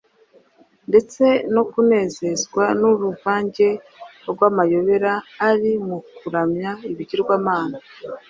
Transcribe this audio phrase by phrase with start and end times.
[0.89, 1.23] ndetse
[1.53, 3.67] no kunezezwa n’uruvange
[4.31, 5.13] rw’amayobera
[5.49, 7.77] ari mu kuramya ibigirwamana.